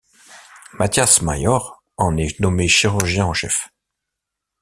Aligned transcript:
Mathias 0.79 1.21
Mayor 1.21 1.83
en 1.95 2.17
est 2.17 2.39
nommé 2.39 2.67
chirurgien 2.67 3.27
en 3.27 3.33
chef. 3.35 3.69